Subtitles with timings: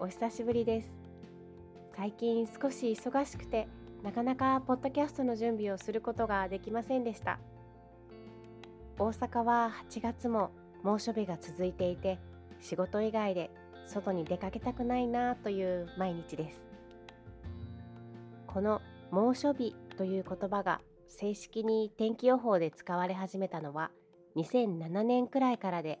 [0.00, 0.90] お久しぶりです。
[1.96, 3.68] 最近少し忙しくて
[4.02, 7.38] なかなかポッドキャストの準備をすることができませんでした。
[8.98, 10.50] 大阪は8月も
[10.82, 12.18] 猛暑日が続いていて
[12.60, 13.50] 仕事以外で
[13.86, 16.60] 外に出かけたくないなという毎日です。
[18.48, 23.92] この猛暑日という言葉が正式に天気予報で使われ始めたのは
[24.36, 26.00] 2007年くらいからで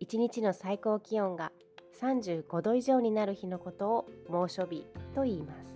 [0.00, 1.52] 1日の最高気温が
[2.00, 5.74] 35度以上になる日のことを猛暑日と言います。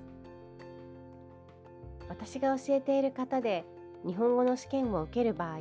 [2.08, 3.64] 私が教えている方で
[4.04, 5.60] 日本語の試験を受ける場合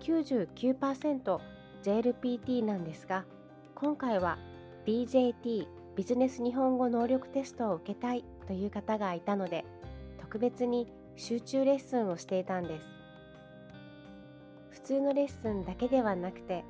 [0.00, 3.24] 99%JLPT なんですが
[3.74, 4.38] 今回は
[4.86, 9.64] BJT ビジネス日本語能力テストを受けたいという方がいたので
[10.20, 12.86] 特別に集中レッスンをしていたんです。
[14.70, 16.64] 普通のレッスンだけではなくて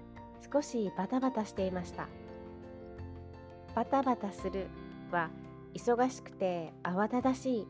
[0.53, 2.09] 少しバタバタしていました。
[3.75, 4.67] バタバタする
[5.11, 5.31] は
[5.75, 7.67] 忙しくて慌ただしい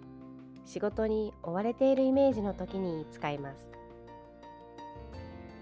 [0.65, 3.69] 仕事に追われているイメージの時に使います。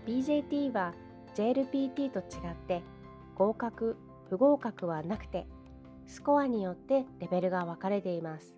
[0.06, 0.94] BJT は
[1.34, 2.82] JLPT と違って
[3.34, 3.96] 合格
[4.28, 5.46] 不合格はなくて
[6.06, 8.56] スコアによってレベルが分かれています。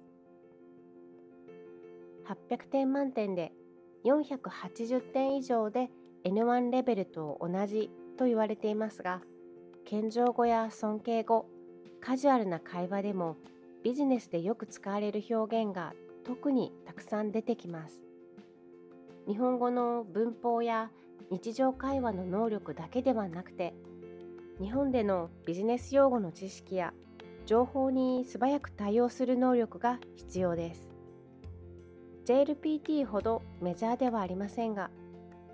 [2.26, 3.52] 800点満点で
[4.04, 5.90] 480点以上で
[6.24, 9.20] N1 レベルと同じと言われていますが
[9.84, 11.46] 謙譲語や尊敬語
[12.04, 13.36] カジュアルな会話でも
[13.84, 18.00] ビジネスでよく使われる表現が特にたくさん出てきます。
[19.28, 20.90] 日本語の文法や
[21.30, 23.72] 日常会話の能力だけではなくて
[24.60, 26.92] 日本でのビジネス用語の知識や
[27.46, 30.90] 情報に素早く対応する能力が必要です。
[32.26, 34.90] JLPT ほどメジャーではありませんが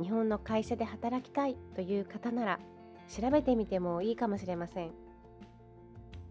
[0.01, 2.59] 日本の会社で働きたいという方なら
[3.09, 5.08] 調べてみてもいいかもしれません。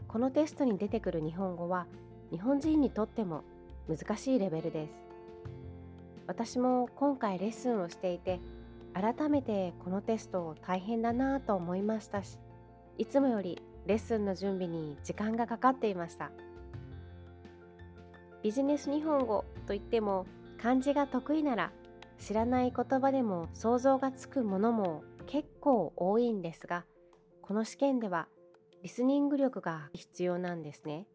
[0.07, 1.85] このテストに出てくる日本語は
[2.31, 3.43] 日本人にとっても
[3.87, 4.93] 難しいレベルです。
[6.27, 8.39] 私も今回レッスンをしていて
[8.93, 12.37] 改めてこのテスト大変だなぁと思いましたし
[12.97, 16.31] いつもよりレッスンの準備に時間がかかっていました。
[18.43, 20.25] ビジネス日本語といっても
[20.57, 21.71] 漢字が得意なら
[22.17, 26.85] 知らない言葉でも想像がつくものも結構多いんですが
[27.41, 28.27] この試験では
[28.83, 31.07] リスニング力が必要なんですね。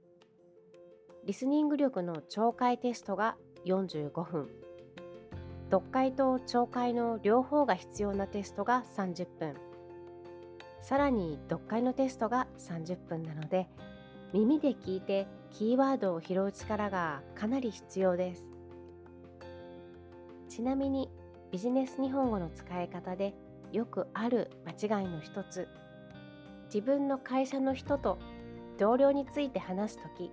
[1.25, 4.49] リスニング力の聴解テストが45分。
[5.71, 9.55] 読解と聴解の両方が必要なテストが30分。
[10.83, 13.69] さらに読解のテストが30分なので、
[14.33, 18.44] 耳で聞いてキーワードを拾う力がかなり必要です。
[20.49, 21.09] ちなみに
[21.53, 23.34] ビジネス日本語の使い方で
[23.73, 25.69] よくある間違いの一つ
[26.72, 28.19] 自分の会社の人と
[28.78, 30.31] 同僚について話す時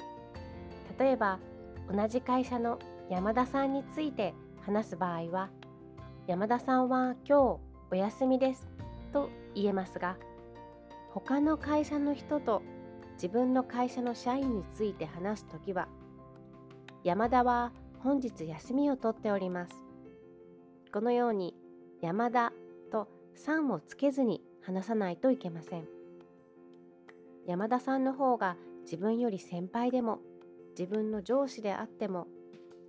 [0.98, 1.38] 例えば
[1.92, 2.80] 同じ会社の
[3.10, 5.50] 山田さんについて話す場合は
[6.28, 7.60] 山田さんは今日
[7.92, 8.70] お休みです
[9.12, 10.16] と言えますが
[11.12, 12.62] 他の会社の人と
[13.16, 15.90] 自分の会社の社員について話す時は
[17.04, 19.74] 山田は本日休みを取っております
[20.94, 21.54] このように
[22.02, 22.54] 山田
[22.94, 25.99] とさんをつけずに話さないといけません。
[27.50, 30.20] 山田さんの方が自分より先輩でも
[30.78, 32.28] 自分の上司であっても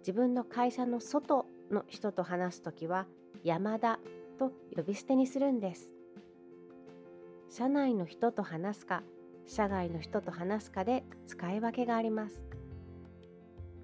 [0.01, 3.07] 自分の会社の外の人と話す時は
[3.43, 3.99] 山田
[4.39, 5.89] と呼び捨てにするんです。
[7.49, 9.03] 社内の人と話すか
[9.47, 12.43] 社外の人と話すかで使い分けがあります。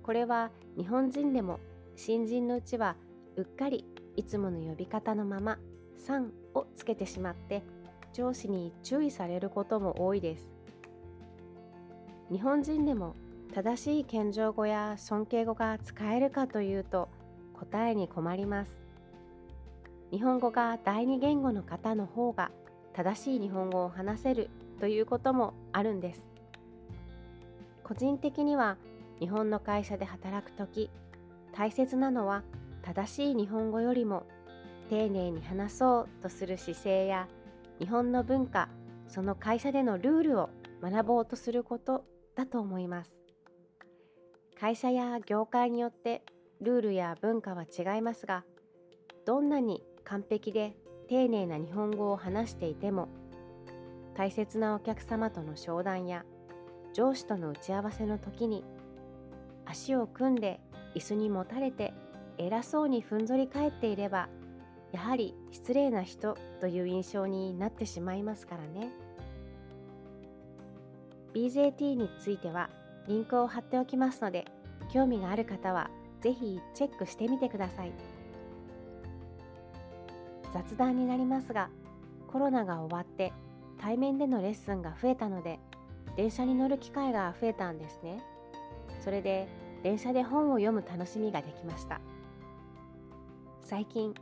[0.03, 1.59] これは日本人でも
[1.95, 2.97] 新人のうちは
[3.37, 5.59] うっかりいつもの呼び方のまま
[5.97, 7.63] 「さん」をつけてしまって
[8.13, 10.56] 上司に注意されることも多いです。
[12.31, 13.15] 日本人でも
[13.55, 17.09] 正しい謙譲語や尊敬語が使えるかというと
[17.55, 18.73] 答えに困ります。
[20.11, 22.51] 日本語が第二言語の方の方が
[22.95, 24.51] 正しい日本語を話せる
[24.81, 26.23] ということもあるんです。
[27.85, 28.77] 個人的には
[29.21, 30.91] 日本の会社で働く時
[31.53, 32.43] 大切なのは
[32.83, 34.25] 正しい日本語よりも
[34.91, 37.29] 丁寧に話そうとする姿勢や
[37.79, 38.69] 日本の文化
[39.09, 40.51] その会社でのルールを
[40.83, 42.05] 学ぼうとすること
[42.37, 43.17] だと思います。
[44.59, 46.23] 会社や業界によって
[46.63, 48.45] ルールや文化は違いますが
[49.27, 50.75] どんなに完璧で
[51.09, 53.09] 丁寧な日本語を話していても
[54.17, 56.25] 大切なお客様との商談や
[56.95, 58.65] 上司との打ち合わせの時に
[59.67, 60.61] 足を組んで
[60.95, 61.93] 椅子にもたれて
[62.39, 64.31] 偉そうにふんぞり返っていれば
[64.93, 68.91] やはり失礼な人という印象になってしまいますからね。
[71.37, 72.71] BJT については
[73.07, 74.47] リンクを貼っておきますので
[74.91, 75.91] 興味がある方は
[76.23, 77.93] 是非チェックしてみてください。
[80.55, 81.69] 雑談になりますが
[82.27, 83.35] コロナが終わって
[83.79, 85.61] 対面でのレッスンが増えたので
[86.17, 88.23] 電車に乗る機会が増えたんですね。
[89.05, 89.47] それで
[89.83, 92.01] 電車で本を読む楽しみができました。
[93.61, 94.15] 最近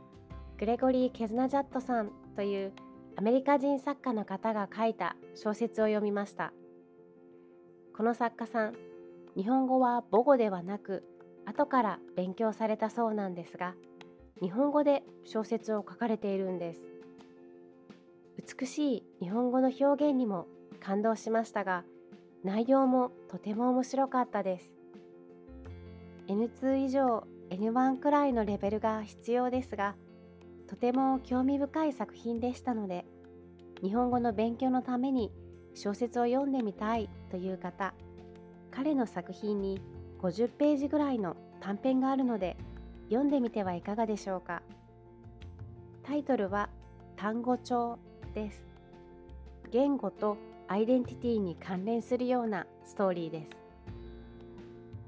[0.59, 2.73] グレゴリー・ケズナジャットさんという
[3.15, 6.51] アメリカ人作家の方が書いた小説を読みました。
[7.95, 8.73] この作家さん
[9.37, 11.05] 日本語は母語ではなく
[11.45, 13.73] 後から勉強されたそうなんですが
[14.41, 16.81] 日本語で小説を書かれているんです。
[18.59, 20.45] 美しい日本語の表現にも
[20.81, 21.85] 感動しましたが
[22.43, 24.69] 内容もとても面白かったです。
[26.27, 29.95] N2 以上 N1 くらいのレベルが必要ですが
[30.67, 33.05] とても興味深い作品でしたので
[33.81, 35.31] 日本語の勉強のために
[35.75, 37.93] 小説を読んでみたいという方
[38.71, 39.81] 彼の作品に
[40.21, 42.57] 50ページぐらいの短編があるので
[43.09, 44.61] 読んでみてはいかがでしょうか。
[46.03, 46.69] タイトルは
[47.15, 47.99] 単語帳
[48.33, 48.65] です。
[49.71, 50.37] 言語と
[50.67, 53.49] アイデンティティに関連するようなストーリーです。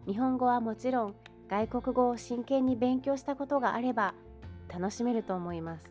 [0.05, 1.15] 日本語はもちろん
[1.49, 4.13] 外国語を真剣に勉強したことがあれば
[4.69, 5.89] 楽しめると思います。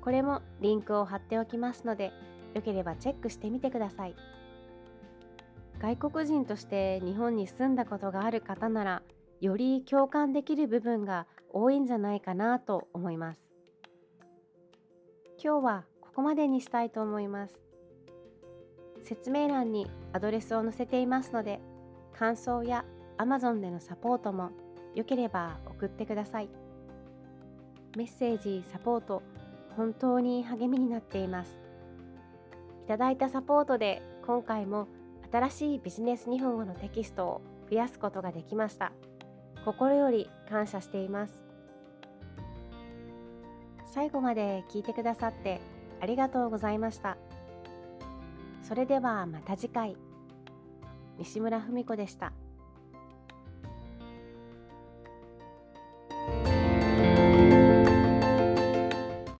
[0.00, 2.12] これもリンクを貼っておきますので
[2.54, 4.14] よければチェックしてみてください。
[5.80, 9.02] 外国人として日本に住んだことがある方なら
[9.40, 13.40] より共感できる部分が多いんじゃないかなと思います。
[15.42, 17.54] 今日はここまでにしたいと思います。
[19.02, 21.60] 説明欄にアドレスを載せていますので
[22.16, 22.84] 感想や
[23.18, 24.50] Amazon でのサポートも
[24.94, 26.48] よければ送ってください。
[27.96, 29.22] メッセージサポート
[29.76, 31.58] 本当に励みになっています。
[32.84, 34.88] いただいたサポートで今回も
[35.30, 38.92] 新しいビジネス日本語のテキストを増やすことができました。
[39.64, 41.44] 心より感謝しています
[43.86, 45.60] 最後まで聞いてくださって
[46.00, 47.16] ありがとうございました
[48.62, 49.96] それではまた次回
[51.18, 52.32] 西村文子でした。